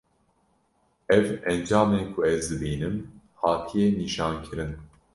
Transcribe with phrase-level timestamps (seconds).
[1.17, 2.95] ev encamên ku ez dibînim
[3.41, 4.73] hatiye nîşankirin;